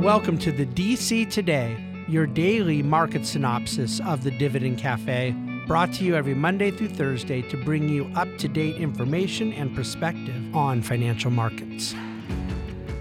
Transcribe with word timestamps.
Welcome 0.00 0.38
to 0.38 0.50
the 0.50 0.64
DC 0.64 1.30
Today, 1.30 1.76
your 2.08 2.26
daily 2.26 2.82
market 2.82 3.26
synopsis 3.26 4.00
of 4.00 4.24
the 4.24 4.30
Dividend 4.30 4.78
Cafe, 4.78 5.32
brought 5.66 5.92
to 5.92 6.04
you 6.04 6.16
every 6.16 6.32
Monday 6.32 6.70
through 6.70 6.88
Thursday 6.88 7.42
to 7.42 7.62
bring 7.64 7.86
you 7.86 8.10
up 8.16 8.26
to 8.38 8.48
date 8.48 8.76
information 8.76 9.52
and 9.52 9.76
perspective 9.76 10.56
on 10.56 10.80
financial 10.80 11.30
markets. 11.30 11.94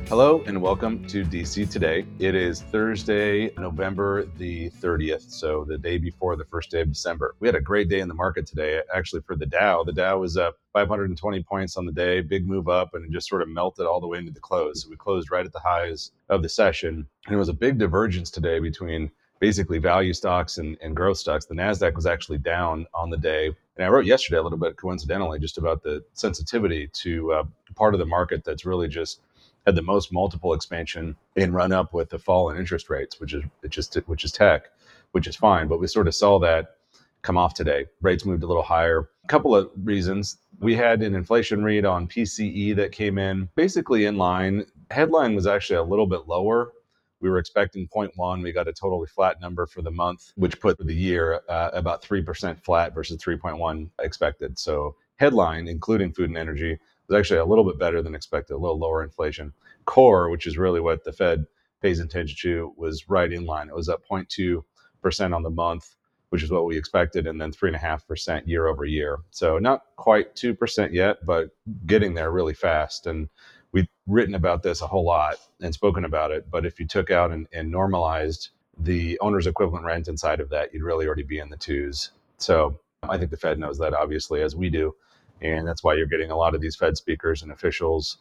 Hello 0.09 0.41
and 0.47 0.59
welcome 0.59 1.05
to 1.05 1.23
DC 1.23 1.69
Today. 1.69 2.03
It 2.17 2.33
is 2.33 2.63
Thursday, 2.63 3.51
November 3.59 4.25
the 4.39 4.71
30th, 4.71 5.29
so 5.29 5.63
the 5.63 5.77
day 5.77 5.99
before 5.99 6.35
the 6.35 6.45
first 6.45 6.71
day 6.71 6.81
of 6.81 6.89
December. 6.89 7.35
We 7.39 7.47
had 7.47 7.53
a 7.53 7.61
great 7.61 7.89
day 7.89 7.99
in 7.99 8.07
the 8.07 8.15
market 8.15 8.47
today. 8.47 8.81
Actually, 8.91 9.21
for 9.21 9.35
the 9.35 9.45
Dow, 9.45 9.83
the 9.83 9.93
Dow 9.93 10.17
was 10.17 10.35
up 10.35 10.57
520 10.73 11.43
points 11.43 11.77
on 11.77 11.85
the 11.85 11.91
day, 11.91 12.21
big 12.21 12.47
move 12.47 12.69
up, 12.69 12.95
and 12.95 13.05
it 13.05 13.11
just 13.11 13.29
sort 13.29 13.43
of 13.43 13.49
melted 13.49 13.85
all 13.85 14.01
the 14.01 14.07
way 14.07 14.17
into 14.17 14.31
the 14.31 14.39
close. 14.39 14.81
So 14.81 14.89
we 14.89 14.95
closed 14.95 15.29
right 15.29 15.45
at 15.45 15.53
the 15.53 15.59
highs 15.59 16.09
of 16.29 16.41
the 16.41 16.49
session, 16.49 17.05
and 17.27 17.35
it 17.35 17.37
was 17.37 17.49
a 17.49 17.53
big 17.53 17.77
divergence 17.77 18.31
today 18.31 18.57
between 18.57 19.11
basically 19.39 19.77
value 19.77 20.13
stocks 20.13 20.57
and, 20.57 20.75
and 20.81 20.95
growth 20.95 21.19
stocks. 21.19 21.45
The 21.45 21.53
Nasdaq 21.53 21.93
was 21.93 22.07
actually 22.07 22.39
down 22.39 22.87
on 22.95 23.11
the 23.11 23.17
day, 23.17 23.51
and 23.77 23.85
I 23.85 23.89
wrote 23.89 24.05
yesterday 24.05 24.39
a 24.39 24.43
little 24.43 24.57
bit 24.57 24.75
coincidentally 24.75 25.37
just 25.37 25.59
about 25.59 25.83
the 25.83 26.03
sensitivity 26.13 26.89
to 26.93 27.31
uh, 27.31 27.43
part 27.75 27.93
of 27.93 27.99
the 27.99 28.07
market 28.07 28.43
that's 28.43 28.65
really 28.65 28.87
just 28.87 29.21
had 29.69 29.75
the 29.75 29.81
most 29.83 30.11
multiple 30.11 30.53
expansion 30.53 31.15
in 31.35 31.53
run 31.53 31.71
up 31.71 31.93
with 31.93 32.09
the 32.09 32.17
fall 32.17 32.49
in 32.49 32.57
interest 32.57 32.89
rates, 32.89 33.19
which 33.19 33.33
is 33.35 33.43
is 33.63 33.95
which 34.07 34.23
is 34.23 34.31
tech, 34.31 34.69
which 35.11 35.27
is 35.27 35.35
fine. 35.35 35.67
But 35.67 35.79
we 35.79 35.85
sort 35.87 36.07
of 36.07 36.15
saw 36.15 36.39
that 36.39 36.75
come 37.21 37.37
off 37.37 37.53
today. 37.53 37.85
Rates 38.01 38.25
moved 38.25 38.43
a 38.43 38.47
little 38.47 38.63
higher. 38.63 39.09
A 39.23 39.27
couple 39.27 39.55
of 39.55 39.69
reasons. 39.83 40.37
We 40.59 40.75
had 40.75 41.03
an 41.03 41.13
inflation 41.13 41.63
read 41.63 41.85
on 41.85 42.07
PCE 42.07 42.75
that 42.77 42.91
came 42.91 43.19
in 43.19 43.49
basically 43.55 44.05
in 44.05 44.17
line. 44.17 44.65
Headline 44.89 45.35
was 45.35 45.45
actually 45.45 45.77
a 45.77 45.83
little 45.83 46.07
bit 46.07 46.27
lower. 46.27 46.73
We 47.21 47.29
were 47.29 47.37
expecting 47.37 47.87
0.1. 47.89 48.41
We 48.41 48.51
got 48.51 48.67
a 48.67 48.73
totally 48.73 49.07
flat 49.07 49.39
number 49.39 49.67
for 49.67 49.81
the 49.83 49.91
month, 49.91 50.31
which 50.35 50.59
put 50.59 50.77
the 50.79 50.95
year 50.95 51.41
uh, 51.47 51.69
about 51.73 52.01
3% 52.01 52.63
flat 52.63 52.95
versus 52.95 53.21
3.1 53.21 53.89
expected. 53.99 54.57
So 54.57 54.95
headline, 55.17 55.67
including 55.67 56.13
food 56.13 56.29
and 56.29 56.37
energy, 56.37 56.79
was 57.09 57.19
actually 57.19 57.39
a 57.39 57.45
little 57.45 57.63
bit 57.65 57.79
better 57.79 58.01
than 58.01 58.15
expected, 58.15 58.53
a 58.53 58.57
little 58.57 58.79
lower 58.79 59.03
inflation. 59.03 59.53
Core, 59.85 60.29
which 60.29 60.45
is 60.47 60.57
really 60.57 60.79
what 60.79 61.03
the 61.03 61.11
Fed 61.11 61.45
pays 61.81 61.99
attention 61.99 62.37
to, 62.41 62.73
was 62.77 63.09
right 63.09 63.31
in 63.31 63.45
line. 63.45 63.69
It 63.69 63.75
was 63.75 63.89
up 63.89 64.03
0.2% 64.09 65.35
on 65.35 65.43
the 65.43 65.49
month, 65.49 65.95
which 66.29 66.43
is 66.43 66.51
what 66.51 66.65
we 66.65 66.77
expected, 66.77 67.25
and 67.25 67.41
then 67.41 67.51
3.5% 67.51 68.47
year 68.47 68.67
over 68.67 68.85
year. 68.85 69.19
So 69.31 69.57
not 69.57 69.83
quite 69.95 70.35
2% 70.35 70.93
yet, 70.93 71.25
but 71.25 71.49
getting 71.85 72.13
there 72.13 72.31
really 72.31 72.53
fast. 72.53 73.07
And 73.07 73.29
we've 73.71 73.87
written 74.07 74.35
about 74.35 74.61
this 74.61 74.81
a 74.81 74.87
whole 74.87 75.05
lot 75.05 75.35
and 75.61 75.73
spoken 75.73 76.05
about 76.05 76.31
it. 76.31 76.49
But 76.51 76.65
if 76.65 76.79
you 76.79 76.87
took 76.87 77.09
out 77.11 77.31
and, 77.31 77.47
and 77.51 77.71
normalized 77.71 78.49
the 78.77 79.19
owner's 79.19 79.47
equivalent 79.47 79.85
rent 79.85 80.07
inside 80.07 80.39
of 80.39 80.49
that, 80.49 80.73
you'd 80.73 80.83
really 80.83 81.07
already 81.07 81.23
be 81.23 81.39
in 81.39 81.49
the 81.49 81.57
twos. 81.57 82.11
So 82.37 82.79
I 83.03 83.17
think 83.17 83.31
the 83.31 83.37
Fed 83.37 83.59
knows 83.59 83.77
that, 83.79 83.93
obviously, 83.93 84.41
as 84.41 84.55
we 84.55 84.69
do. 84.69 84.95
And 85.41 85.67
that's 85.67 85.83
why 85.83 85.95
you're 85.95 86.05
getting 86.05 86.31
a 86.31 86.37
lot 86.37 86.55
of 86.55 86.61
these 86.61 86.75
Fed 86.75 86.97
speakers 86.97 87.41
and 87.43 87.51
officials 87.51 88.17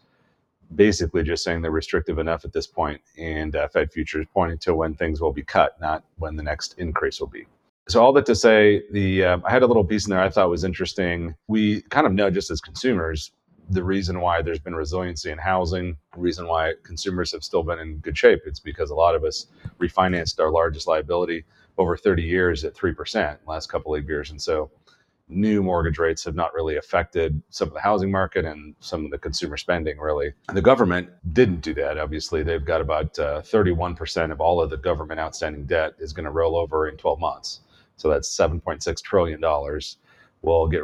basically 0.74 1.22
just 1.22 1.44
saying 1.44 1.62
they're 1.62 1.70
restrictive 1.70 2.18
enough 2.18 2.44
at 2.44 2.52
this 2.52 2.66
point, 2.66 3.00
and 3.16 3.56
uh, 3.56 3.68
Fed 3.68 3.92
futures 3.92 4.26
pointing 4.32 4.58
to 4.58 4.74
when 4.74 4.94
things 4.94 5.20
will 5.20 5.32
be 5.32 5.42
cut, 5.42 5.80
not 5.80 6.04
when 6.18 6.36
the 6.36 6.42
next 6.42 6.74
increase 6.78 7.20
will 7.20 7.28
be. 7.28 7.46
So 7.88 8.02
all 8.02 8.12
that 8.14 8.26
to 8.26 8.34
say, 8.34 8.82
the 8.92 9.24
uh, 9.24 9.38
I 9.44 9.50
had 9.50 9.62
a 9.62 9.66
little 9.66 9.84
piece 9.84 10.06
in 10.06 10.10
there 10.10 10.20
I 10.20 10.28
thought 10.28 10.50
was 10.50 10.64
interesting. 10.64 11.34
We 11.46 11.82
kind 11.82 12.06
of 12.06 12.12
know 12.12 12.30
just 12.30 12.50
as 12.50 12.60
consumers 12.60 13.32
the 13.70 13.84
reason 13.84 14.20
why 14.20 14.40
there's 14.40 14.58
been 14.58 14.74
resiliency 14.74 15.30
in 15.30 15.38
housing, 15.38 15.96
the 16.14 16.20
reason 16.20 16.46
why 16.46 16.72
consumers 16.84 17.32
have 17.32 17.44
still 17.44 17.62
been 17.62 17.78
in 17.78 17.98
good 17.98 18.16
shape. 18.16 18.40
It's 18.46 18.60
because 18.60 18.90
a 18.90 18.94
lot 18.94 19.14
of 19.14 19.24
us 19.24 19.46
refinanced 19.78 20.40
our 20.40 20.50
largest 20.50 20.86
liability 20.86 21.44
over 21.76 21.96
30 21.96 22.22
years 22.22 22.64
at 22.64 22.74
3% 22.74 23.36
last 23.46 23.68
couple 23.68 23.94
of 23.94 24.08
years. 24.08 24.30
And 24.30 24.40
so 24.40 24.70
new 25.28 25.62
mortgage 25.62 25.98
rates 25.98 26.24
have 26.24 26.34
not 26.34 26.54
really 26.54 26.76
affected 26.76 27.42
some 27.50 27.68
of 27.68 27.74
the 27.74 27.80
housing 27.80 28.10
market 28.10 28.44
and 28.44 28.74
some 28.80 29.04
of 29.04 29.10
the 29.10 29.18
consumer 29.18 29.56
spending, 29.56 29.98
really. 29.98 30.32
The 30.52 30.62
government 30.62 31.10
didn't 31.32 31.60
do 31.60 31.74
that. 31.74 31.98
Obviously, 31.98 32.42
they've 32.42 32.64
got 32.64 32.80
about 32.80 33.18
uh, 33.18 33.42
31% 33.42 34.32
of 34.32 34.40
all 34.40 34.60
of 34.60 34.70
the 34.70 34.76
government 34.76 35.20
outstanding 35.20 35.66
debt 35.66 35.94
is 35.98 36.12
going 36.12 36.24
to 36.24 36.30
roll 36.30 36.56
over 36.56 36.88
in 36.88 36.96
12 36.96 37.18
months. 37.18 37.60
So 37.96 38.08
that's 38.08 38.34
7.6 38.34 39.02
trillion 39.02 39.40
dollars 39.40 39.98
will 40.42 40.68
get 40.68 40.82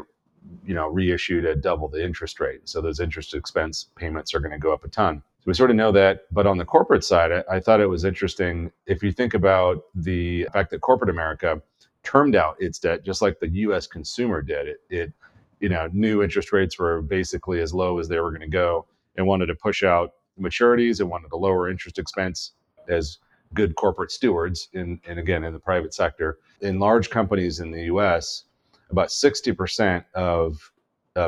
you 0.66 0.74
know 0.74 0.88
reissued 0.88 1.46
at 1.46 1.62
double 1.62 1.88
the 1.88 2.04
interest 2.04 2.40
rate. 2.40 2.68
So 2.68 2.80
those 2.80 3.00
interest 3.00 3.34
expense 3.34 3.88
payments 3.96 4.34
are 4.34 4.40
going 4.40 4.52
to 4.52 4.58
go 4.58 4.72
up 4.72 4.84
a 4.84 4.88
ton. 4.88 5.22
So 5.40 5.44
we 5.46 5.54
sort 5.54 5.70
of 5.70 5.76
know 5.76 5.92
that. 5.92 6.22
But 6.32 6.46
on 6.46 6.58
the 6.58 6.64
corporate 6.64 7.04
side, 7.04 7.30
I, 7.32 7.56
I 7.56 7.60
thought 7.60 7.80
it 7.80 7.86
was 7.86 8.04
interesting 8.04 8.72
if 8.86 9.02
you 9.02 9.12
think 9.12 9.34
about 9.34 9.84
the 9.94 10.48
fact 10.52 10.70
that 10.70 10.80
corporate 10.80 11.10
America 11.10 11.62
termed 12.04 12.36
out 12.36 12.56
its 12.60 12.78
debt 12.78 13.04
just 13.04 13.22
like 13.22 13.40
the 13.40 13.48
U.S. 13.48 13.86
consumer 13.86 14.42
did. 14.42 14.68
It, 14.68 14.80
it 14.90 15.12
you 15.60 15.68
know, 15.68 15.88
knew 15.92 16.22
interest 16.22 16.52
rates 16.52 16.78
were 16.78 17.00
basically 17.00 17.60
as 17.60 17.72
low 17.72 17.98
as 17.98 18.08
they 18.08 18.20
were 18.20 18.30
going 18.30 18.42
to 18.42 18.48
go 18.48 18.86
and 19.16 19.26
wanted 19.26 19.46
to 19.46 19.54
push 19.54 19.82
out 19.82 20.12
maturities 20.38 21.00
and 21.00 21.08
wanted 21.08 21.28
to 21.28 21.36
lower 21.36 21.70
interest 21.70 21.98
expense 21.98 22.52
as 22.88 23.18
good 23.54 23.74
corporate 23.76 24.10
stewards 24.10 24.68
in, 24.72 25.00
and 25.06 25.18
again 25.18 25.44
in 25.44 25.52
the 25.52 25.58
private 25.58 25.94
sector. 25.94 26.38
In 26.60 26.78
large 26.78 27.08
companies 27.08 27.60
in 27.60 27.70
the 27.70 27.84
U.S., 27.84 28.44
about 28.90 29.08
60% 29.08 30.04
of, 30.14 30.70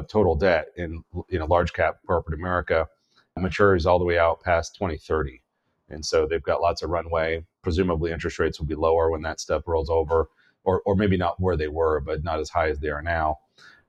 total 0.09 0.35
debt 0.35 0.67
in 0.77 1.01
you 1.29 1.39
know 1.39 1.47
large 1.47 1.73
cap 1.73 1.99
corporate 2.09 2.41
America 2.41 2.89
matures 3.39 3.87
all 3.87 4.01
the 4.01 4.05
way 4.05 4.19
out 4.19 4.43
past 4.43 4.75
2030. 4.75 5.41
And 5.91 6.05
so 6.05 6.27
they've 6.27 6.43
got 6.43 6.61
lots 6.61 6.83
of 6.83 6.91
runway. 6.91 7.45
Presumably, 7.63 8.11
interest 8.11 8.41
rates 8.41 8.59
will 8.59 8.67
be 8.67 8.75
lower 8.75 9.13
when 9.13 9.23
that 9.23 9.39
stuff 9.39 9.63
rolls 9.69 9.89
over 9.89 10.29
or, 10.66 10.82
or 10.84 10.97
maybe 10.97 11.16
not 11.16 11.41
where 11.41 11.56
they 11.56 11.69
were, 11.69 12.00
but 12.00 12.25
not 12.25 12.41
as 12.41 12.50
high 12.50 12.69
as 12.69 12.78
they 12.81 12.91
are 12.91 13.00
now. 13.00 13.38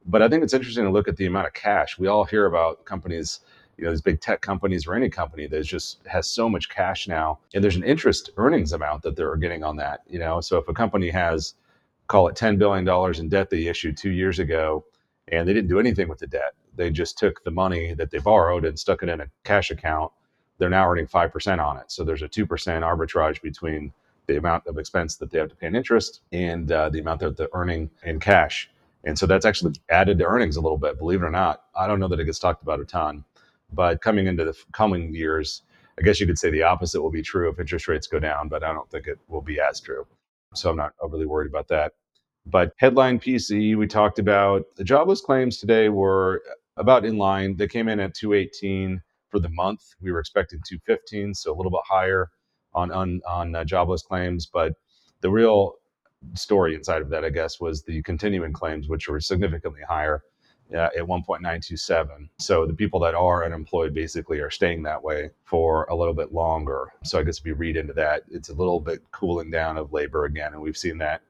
But 0.06 0.22
I 0.22 0.30
think 0.30 0.44
it's 0.44 0.54
interesting 0.54 0.86
to 0.86 0.92
look 0.92 1.10
at 1.10 1.18
the 1.18 1.26
amount 1.26 1.48
of 1.48 1.54
cash. 1.54 2.00
We 2.00 2.08
all 2.08 2.24
hear 2.24 2.46
about 2.46 2.86
companies, 2.86 3.42
you 3.78 3.84
know, 3.84 3.92
these 3.92 4.02
big 4.02 4.22
tech 4.22 4.42
companies 4.42 4.88
or 4.88 4.96
any 4.96 5.10
company 5.10 5.48
that 5.48 5.64
just 5.64 6.00
has 6.06 6.30
so 6.30 6.48
much 6.48 6.70
cash 6.70 7.08
now, 7.08 7.40
and 7.54 7.64
there's 7.64 7.76
an 7.76 7.84
interest 7.84 8.30
earnings 8.38 8.72
amount 8.72 9.02
that 9.04 9.18
they're 9.18 9.36
getting 9.36 9.64
on 9.64 9.76
that. 9.78 10.02
You 10.08 10.20
know, 10.20 10.40
so 10.40 10.58
if 10.58 10.70
a 10.70 10.74
company 10.74 11.10
has, 11.10 11.56
call 12.08 12.30
it 12.30 12.36
ten 12.38 12.58
billion 12.58 12.86
dollars 12.86 13.20
in 13.20 13.28
debt 13.28 13.50
they 13.50 13.68
issued 13.68 13.98
two 13.98 14.12
years 14.12 14.40
ago, 14.40 14.86
and 15.30 15.48
they 15.48 15.54
didn't 15.54 15.70
do 15.70 15.80
anything 15.80 16.08
with 16.08 16.20
the 16.20 16.28
debt, 16.28 16.54
they 16.76 16.90
just 16.90 17.18
took 17.18 17.44
the 17.44 17.52
money 17.52 17.94
that 17.96 18.12
they 18.12 18.20
borrowed 18.20 18.66
and 18.66 18.80
stuck 18.80 19.04
it 19.04 19.10
in 19.10 19.20
a 19.20 19.28
cash 19.44 19.72
account. 19.72 20.12
They're 20.58 20.70
now 20.70 20.88
earning 20.90 21.08
five 21.08 21.34
percent 21.34 21.60
on 21.60 21.78
it. 21.78 21.92
So 21.92 22.04
there's 22.04 22.22
a 22.22 22.28
two 22.30 22.46
percent 22.46 22.86
arbitrage 22.86 23.42
between 23.42 23.92
the 24.28 24.38
amount 24.38 24.68
of 24.68 24.78
expense 24.78 25.16
that 25.18 25.32
they 25.32 25.40
have 25.40 25.50
to 25.50 25.56
pay 25.56 25.68
in 25.68 25.76
interest 25.76 26.22
and 26.32 26.72
uh, 26.72 26.90
the 26.90 27.00
amount 27.00 27.22
that 27.22 27.38
they're 27.38 27.50
earning 27.54 27.90
in 28.04 28.20
cash. 28.20 28.70
And 29.06 29.18
so 29.18 29.26
that's 29.26 29.46
actually 29.46 29.74
added 29.90 30.20
to 30.20 30.26
earnings 30.26 30.58
a 30.58 30.62
little 30.62 30.78
bit, 30.78 31.00
believe 31.00 31.24
it 31.24 31.26
or 31.26 31.32
not. 31.32 31.64
I 31.76 31.88
don't 31.88 32.00
know 32.00 32.10
that 32.10 32.20
it 32.20 32.26
gets 32.26 32.40
talked 32.40 32.62
about 32.62 32.80
a 32.82 32.86
ton, 32.86 33.24
but 33.72 34.02
coming 34.02 34.28
into 34.28 34.44
the 34.44 34.54
coming 34.74 35.14
years, 35.14 35.62
I 35.98 36.04
guess 36.04 36.20
you 36.20 36.28
could 36.28 36.38
say 36.38 36.52
the 36.52 36.64
opposite 36.64 37.02
will 37.02 37.12
be 37.12 37.22
true 37.22 37.50
if 37.50 37.60
interest 37.60 37.88
rates 37.88 38.08
go 38.08 38.20
down, 38.20 38.50
but 38.50 38.64
I 38.64 38.74
don't 38.74 38.90
think 38.90 39.08
it 39.08 39.18
will 39.28 39.42
be 39.42 39.60
as 39.60 39.80
true. 39.80 40.06
So 40.54 40.70
I'm 40.70 40.78
not 40.78 40.94
overly 41.02 41.26
worried 41.26 41.50
about 41.50 41.70
that. 41.70 41.94
But 42.46 42.74
headline 42.78 43.20
PCE, 43.20 43.78
we 43.78 43.88
talked 43.88 44.20
about 44.20 44.64
the 44.76 44.84
jobless 44.84 45.22
claims 45.22 45.58
today 45.58 45.90
were 45.90 46.42
about 46.78 47.06
in 47.06 47.18
line. 47.18 47.58
They 47.58 47.68
came 47.68 47.88
in 47.90 48.00
at 48.00 48.14
218 48.14 49.02
for 49.30 49.40
the 49.40 49.50
month. 49.50 49.82
We 50.02 50.12
were 50.12 50.20
expecting 50.20 50.60
215, 50.68 51.34
so 51.34 51.54
a 51.54 51.56
little 51.56 51.72
bit 51.72 51.82
higher 51.88 52.30
on 52.78 52.92
on, 52.92 53.22
on 53.28 53.56
uh, 53.56 53.64
jobless 53.64 54.04
claims, 54.04 54.46
but 54.46 54.74
the 55.22 55.30
real 55.30 55.76
story 56.34 56.76
inside 56.76 57.02
of 57.02 57.10
that, 57.10 57.24
I 57.26 57.30
guess, 57.30 57.60
was 57.60 57.84
the 57.84 58.02
continuing 58.04 58.54
claims, 58.54 58.88
which 58.88 59.08
were 59.08 59.20
significantly 59.20 59.82
higher 59.88 60.24
uh, 60.74 60.90
at 60.98 61.04
1.927. 61.04 62.30
So 62.40 62.66
the 62.66 62.74
people 62.74 63.00
that 63.02 63.16
are 63.16 63.46
unemployed 63.46 63.94
basically 63.94 64.40
are 64.40 64.50
staying 64.50 64.84
that 64.84 65.02
way 65.02 65.30
for 65.44 65.86
a 65.86 65.96
little 65.96 66.14
bit 66.14 66.34
longer. 66.34 66.94
So 67.04 67.20
I 67.20 67.24
guess 67.24 67.40
if 67.40 67.46
you 67.46 67.56
read 67.56 67.78
into 67.78 67.94
that, 67.94 68.24
it's 68.30 68.50
a 68.50 68.54
little 68.54 68.80
bit 68.80 69.02
cooling 69.12 69.50
down 69.50 69.78
of 69.78 69.94
labor 69.94 70.26
again, 70.26 70.54
and 70.54 70.62
we've 70.62 70.78
seen 70.78 70.98
that. 71.00 71.22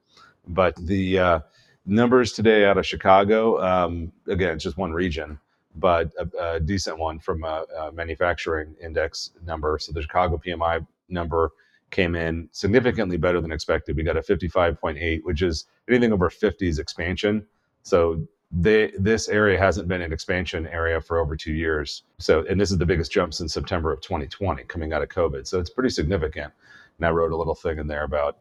But 0.47 0.75
the 0.77 1.19
uh, 1.19 1.39
numbers 1.85 2.31
today 2.33 2.65
out 2.65 2.77
of 2.77 2.85
Chicago, 2.85 3.61
um, 3.61 4.11
again, 4.27 4.55
it's 4.55 4.63
just 4.63 4.77
one 4.77 4.93
region, 4.93 5.39
but 5.75 6.11
a, 6.17 6.55
a 6.55 6.59
decent 6.59 6.97
one 6.97 7.19
from 7.19 7.43
a, 7.43 7.65
a 7.77 7.91
manufacturing 7.91 8.75
index 8.81 9.31
number. 9.45 9.77
So 9.79 9.91
the 9.91 10.01
Chicago 10.01 10.41
PMI 10.43 10.85
number 11.09 11.51
came 11.91 12.15
in 12.15 12.49
significantly 12.51 13.17
better 13.17 13.39
than 13.41 13.51
expected. 13.51 13.95
We 13.95 14.03
got 14.03 14.17
a 14.17 14.21
55.8, 14.21 15.23
which 15.23 15.41
is 15.41 15.65
anything 15.87 16.11
over 16.11 16.29
50 16.29 16.67
is 16.67 16.79
expansion. 16.79 17.45
So 17.83 18.27
they, 18.51 18.91
this 18.97 19.29
area 19.29 19.57
hasn't 19.57 19.87
been 19.87 20.01
an 20.01 20.13
expansion 20.13 20.67
area 20.67 21.01
for 21.01 21.19
over 21.19 21.35
two 21.35 21.53
years. 21.53 22.03
So, 22.17 22.45
and 22.49 22.59
this 22.59 22.71
is 22.71 22.77
the 22.77 22.85
biggest 22.85 23.11
jump 23.11 23.33
since 23.33 23.53
September 23.53 23.91
of 23.91 24.01
2020 24.01 24.63
coming 24.63 24.93
out 24.93 25.01
of 25.01 25.09
COVID. 25.09 25.47
So 25.47 25.59
it's 25.59 25.69
pretty 25.69 25.89
significant. 25.89 26.51
And 26.97 27.05
I 27.05 27.11
wrote 27.11 27.31
a 27.31 27.37
little 27.37 27.55
thing 27.55 27.77
in 27.77 27.87
there 27.87 28.03
about 28.03 28.37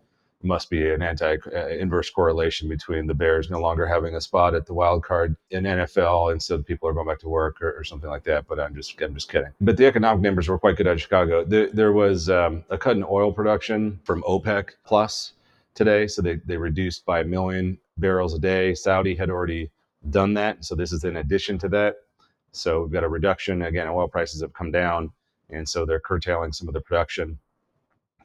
must 0.47 0.71
be 0.71 0.89
an 0.91 1.03
anti 1.03 1.37
uh, 1.55 1.67
inverse 1.69 2.11
correlation 2.11 2.69
between 2.69 3.07
the 3.07 3.15
Bears 3.15 3.51
no 3.51 3.61
longer 3.61 3.87
having 3.87 4.15
a 4.15 4.21
spot 4.21 4.55
at 4.55 4.67
the 4.67 4.75
wild 4.75 5.03
card 5.03 5.37
in 5.51 5.65
NFL, 5.65 6.33
and 6.33 6.43
so 6.43 6.63
people 6.63 6.89
are 6.89 6.93
going 6.93 7.07
back 7.07 7.19
to 7.21 7.29
work 7.29 7.61
or, 7.61 7.79
or 7.79 7.85
something 7.85 8.09
like 8.09 8.25
that. 8.25 8.47
But 8.47 8.61
I'm 8.61 8.75
just 8.75 9.01
I'm 9.03 9.15
just 9.15 9.31
kidding. 9.31 9.51
But 9.61 9.77
the 9.77 9.87
economic 9.87 10.23
numbers 10.23 10.49
were 10.49 10.59
quite 10.59 10.77
good 10.77 10.87
out 10.87 10.95
of 10.95 11.03
Chicago. 11.03 11.45
There, 11.45 11.71
there 11.71 11.93
was 11.93 12.31
um, 12.31 12.65
a 12.71 12.79
cut 12.79 12.97
in 12.97 13.05
oil 13.05 13.33
production 13.33 14.01
from 14.05 14.23
OPEC 14.23 14.71
plus 14.85 15.33
today, 15.75 16.07
so 16.07 16.23
they 16.23 16.37
they 16.47 16.57
reduced 16.57 17.05
by 17.05 17.21
a 17.21 17.25
million 17.25 17.79
barrels 17.99 18.35
a 18.35 18.39
day. 18.39 18.75
Saudi 18.75 19.15
had 19.15 19.31
already 19.31 19.71
done 20.11 20.35
that, 20.35 20.65
so 20.65 20.75
this 20.75 20.93
is 20.93 21.05
in 21.05 21.17
addition 21.17 21.59
to 21.59 21.69
that. 21.69 21.97
So 22.53 22.83
we've 22.83 22.93
got 22.93 23.05
a 23.05 23.09
reduction. 23.09 23.63
Again, 23.63 23.89
oil 23.89 24.09
prices 24.09 24.41
have 24.41 24.53
come 24.53 24.71
down, 24.71 25.11
and 25.51 25.69
so 25.69 25.85
they're 25.85 26.01
curtailing 26.01 26.53
some 26.53 26.69
of 26.69 26.75
the 26.75 26.81
production 26.81 27.39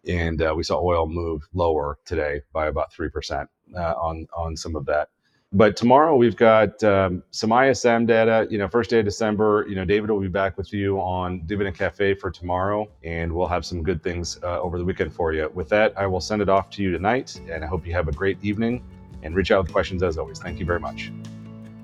and 0.07 0.41
uh, 0.41 0.53
we 0.55 0.63
saw 0.63 0.81
oil 0.81 1.07
move 1.07 1.47
lower 1.53 1.97
today 2.05 2.41
by 2.53 2.67
about 2.67 2.91
three 2.91 3.09
percent 3.09 3.49
uh, 3.75 3.93
on 3.93 4.27
on 4.35 4.55
some 4.57 4.75
of 4.75 4.85
that. 4.85 5.09
But 5.53 5.75
tomorrow 5.75 6.15
we've 6.15 6.37
got 6.37 6.81
um, 6.83 7.23
some 7.31 7.51
ISM 7.51 8.05
data. 8.05 8.47
You 8.49 8.57
know, 8.57 8.69
first 8.69 8.89
day 8.89 8.99
of 8.99 9.05
December. 9.05 9.65
You 9.67 9.75
know, 9.75 9.83
David 9.83 10.09
will 10.09 10.21
be 10.21 10.29
back 10.29 10.57
with 10.57 10.71
you 10.71 10.97
on 10.99 11.45
Dividend 11.45 11.77
Cafe 11.77 12.15
for 12.15 12.31
tomorrow, 12.31 12.89
and 13.03 13.33
we'll 13.33 13.47
have 13.47 13.65
some 13.65 13.83
good 13.83 14.01
things 14.01 14.39
uh, 14.43 14.61
over 14.61 14.77
the 14.77 14.85
weekend 14.85 15.13
for 15.13 15.33
you. 15.33 15.51
With 15.53 15.67
that, 15.69 15.93
I 15.97 16.07
will 16.07 16.21
send 16.21 16.41
it 16.41 16.47
off 16.47 16.69
to 16.71 16.81
you 16.81 16.91
tonight, 16.91 17.39
and 17.49 17.65
I 17.65 17.67
hope 17.67 17.85
you 17.85 17.93
have 17.93 18.07
a 18.07 18.13
great 18.13 18.37
evening. 18.41 18.83
And 19.23 19.35
reach 19.35 19.51
out 19.51 19.63
with 19.63 19.71
questions 19.71 20.01
as 20.01 20.17
always. 20.17 20.39
Thank 20.39 20.57
you 20.57 20.65
very 20.65 20.79
much. 20.79 21.11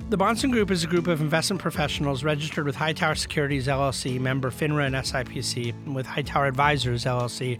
The 0.10 0.18
Bahnsen 0.18 0.52
Group 0.52 0.72
is 0.72 0.84
a 0.84 0.88
group 0.88 1.06
of 1.06 1.22
investment 1.22 1.62
professionals 1.62 2.24
registered 2.24 2.66
with 2.66 2.76
Hightower 2.76 3.14
Securities 3.14 3.68
LLC, 3.68 4.20
member 4.20 4.50
FINRA 4.50 4.88
and 4.88 4.96
SIPC, 4.96 5.72
and 5.86 5.94
with 5.94 6.08
Hightower 6.08 6.48
Advisors 6.48 7.06
LLC 7.06 7.60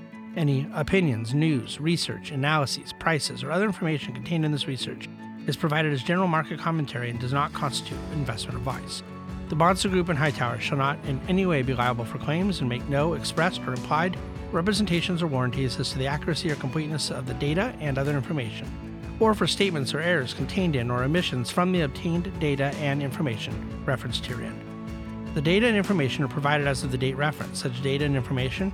any 0.35 0.67
opinions, 0.73 1.33
news, 1.33 1.79
research, 1.79 2.31
analyses, 2.31 2.93
prices, 2.93 3.43
or 3.43 3.51
other 3.51 3.65
information 3.65 4.13
contained 4.13 4.45
in 4.45 4.51
this 4.51 4.67
research 4.67 5.09
is 5.47 5.57
provided 5.57 5.91
as 5.91 6.03
general 6.03 6.27
market 6.27 6.59
commentary 6.59 7.09
and 7.09 7.19
does 7.19 7.33
not 7.33 7.53
constitute 7.53 7.97
investment 8.13 8.57
advice. 8.57 9.03
The 9.49 9.55
Bahnsen 9.55 9.91
Group 9.91 10.09
and 10.09 10.17
Hightower 10.17 10.59
shall 10.59 10.77
not 10.77 10.97
in 11.05 11.19
any 11.27 11.45
way 11.45 11.61
be 11.61 11.73
liable 11.73 12.05
for 12.05 12.17
claims 12.19 12.59
and 12.59 12.69
make 12.69 12.87
no 12.87 13.13
expressed 13.13 13.61
or 13.61 13.73
implied 13.73 14.17
representations 14.51 15.21
or 15.21 15.27
warranties 15.27 15.79
as 15.79 15.91
to 15.91 15.97
the 15.97 16.07
accuracy 16.07 16.51
or 16.51 16.55
completeness 16.55 17.11
of 17.11 17.25
the 17.25 17.33
data 17.35 17.73
and 17.79 17.97
other 17.97 18.15
information, 18.15 18.67
or 19.19 19.33
for 19.33 19.47
statements 19.47 19.93
or 19.93 19.99
errors 19.99 20.33
contained 20.33 20.75
in 20.75 20.91
or 20.91 21.03
omissions 21.03 21.49
from 21.49 21.71
the 21.71 21.81
obtained 21.81 22.31
data 22.39 22.65
and 22.77 23.01
information 23.01 23.53
referenced 23.85 24.25
herein. 24.25 24.59
The 25.33 25.41
data 25.41 25.67
and 25.67 25.77
information 25.77 26.25
are 26.25 26.29
provided 26.29 26.67
as 26.67 26.83
of 26.83 26.91
the 26.91 26.97
date 26.97 27.15
referenced. 27.15 27.61
Such 27.61 27.81
data 27.81 28.03
and 28.03 28.17
information 28.17 28.73